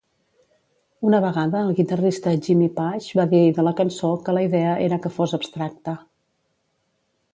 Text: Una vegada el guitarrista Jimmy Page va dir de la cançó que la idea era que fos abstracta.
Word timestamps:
Una 1.09 1.19
vegada 1.25 1.59
el 1.65 1.75
guitarrista 1.79 2.33
Jimmy 2.47 2.69
Page 2.79 3.19
va 3.19 3.27
dir 3.35 3.43
de 3.59 3.67
la 3.69 3.75
cançó 3.83 4.09
que 4.25 4.35
la 4.39 4.47
idea 4.49 4.73
era 4.87 4.99
que 5.05 5.13
fos 5.19 5.37
abstracta. 5.41 5.99